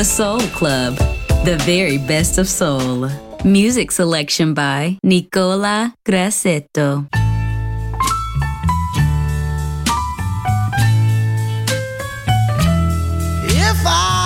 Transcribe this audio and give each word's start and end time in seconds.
The 0.00 0.04
Soul 0.06 0.40
Club, 0.56 0.96
the 1.44 1.58
very 1.66 1.98
best 1.98 2.38
of 2.38 2.48
soul. 2.48 3.10
Music 3.44 3.90
selection 3.90 4.54
by 4.54 4.98
Nicola 5.02 5.94
Grassetto. 6.06 7.06
If 13.44 13.86
I 13.86 14.20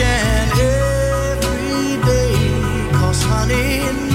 and 0.00 0.52
every 0.58 2.00
day. 2.06 2.90
Cause 2.92 3.22
honey 3.24 4.07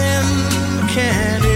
them 0.00 0.88
can 0.88 1.49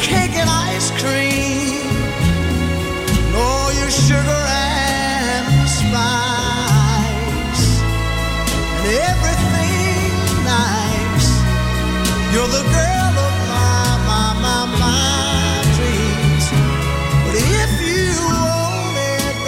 cake 0.00 0.34
and 0.36 0.48
ice 0.50 0.90
cream, 1.02 1.86
all 3.34 3.72
your 3.72 3.90
sugar 3.90 4.42
and 4.48 5.68
spice, 5.68 7.64
and 8.76 8.86
everything 9.08 10.12
nice. 10.44 11.28
You're 12.32 12.52
the 12.58 12.64
girl 12.76 13.14
of 13.26 13.34
my, 13.52 13.86
my, 14.10 14.26
my, 14.44 14.60
my 14.82 15.62
dreams. 15.76 16.44
But 17.24 17.34
if 17.36 17.72
you 17.88 18.10
wanted 18.36 19.38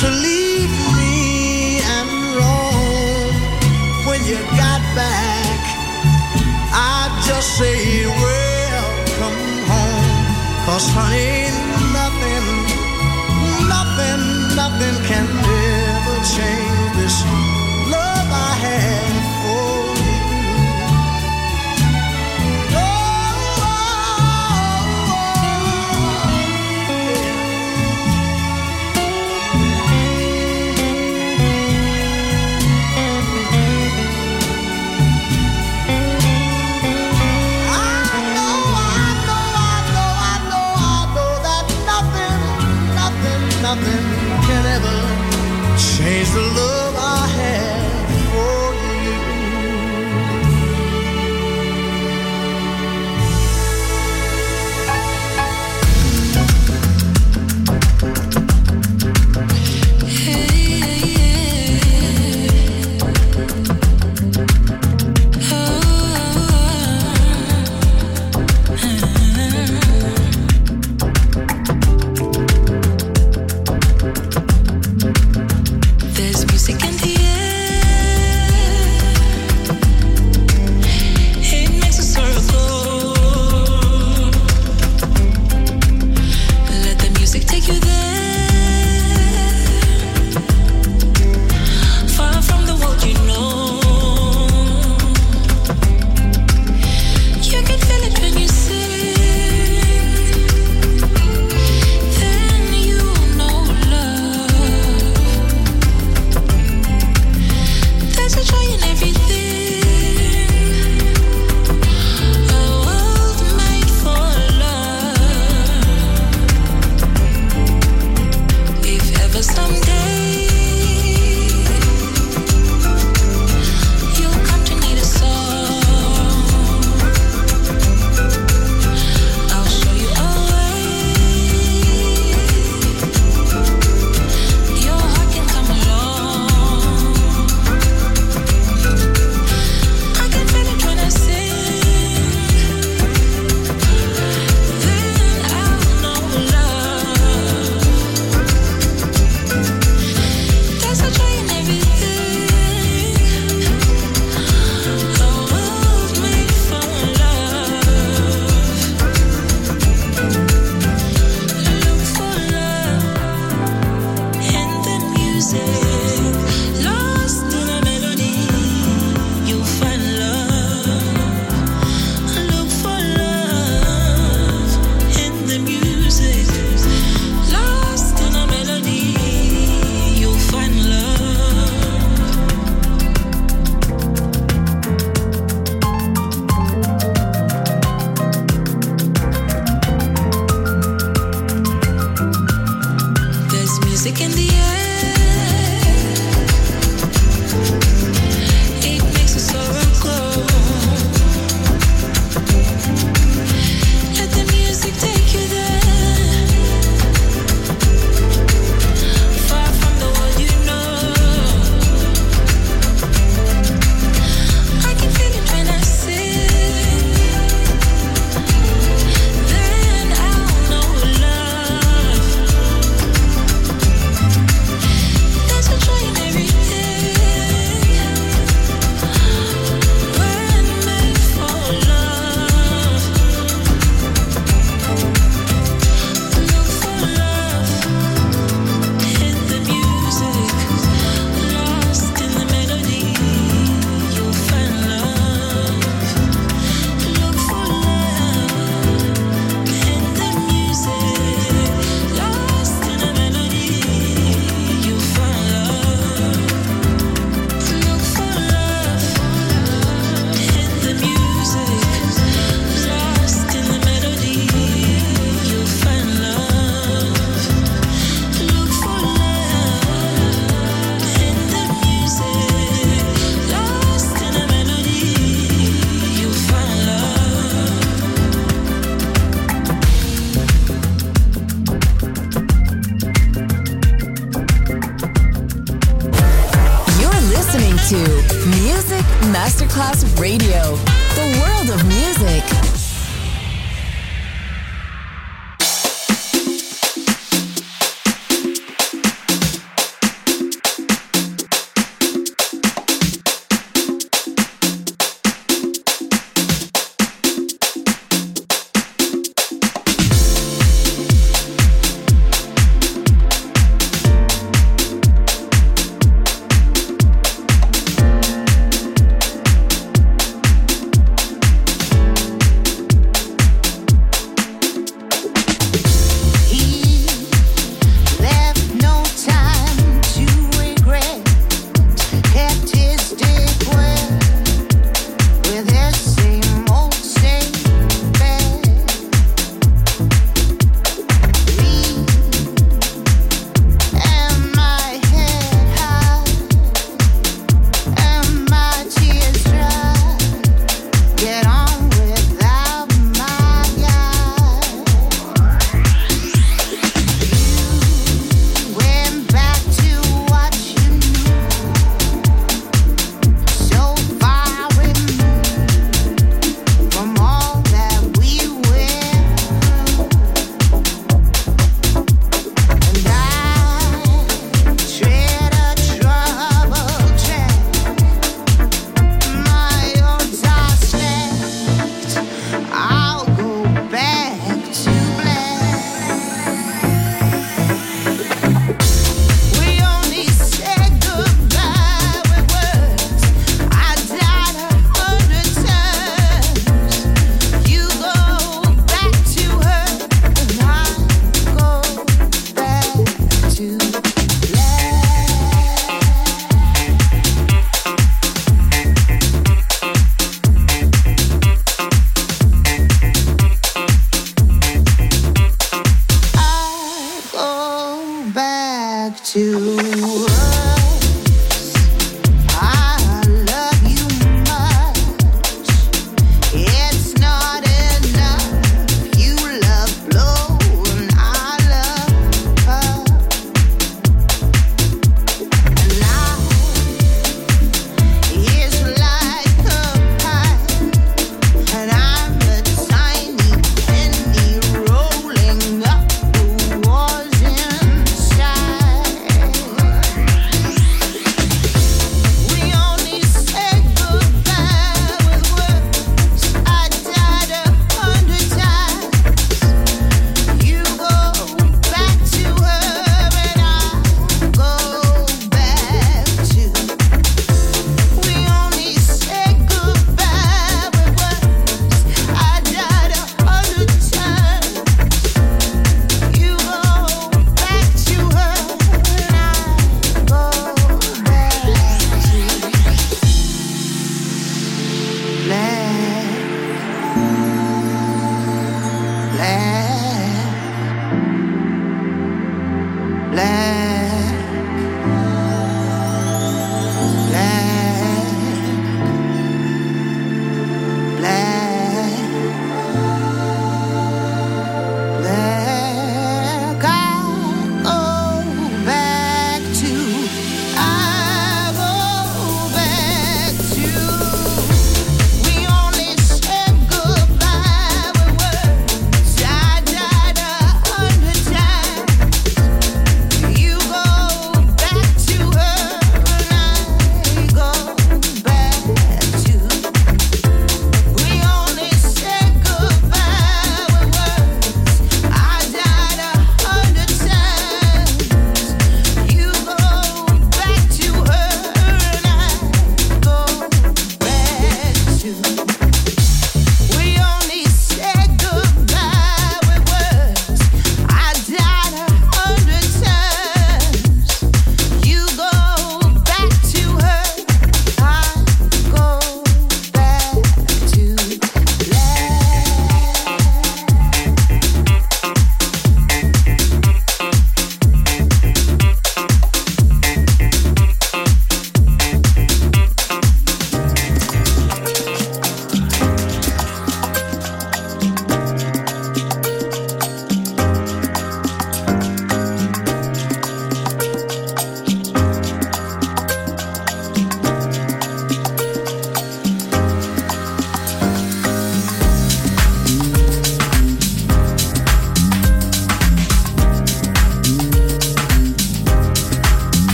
to 0.00 0.06
leave 0.26 0.74
me 0.98 1.80
and 1.96 2.08
roam 2.38 3.32
when 4.06 4.20
you 4.26 4.38
got 4.56 4.80
back, 4.94 5.60
I'd 6.72 7.12
just 7.26 7.48
say. 7.58 8.01
Cause 10.72 10.88
honey, 10.94 11.50
nothing, 11.92 12.46
nothing, 13.68 14.56
nothing 14.56 15.04
can 15.04 15.26
do. 15.44 15.61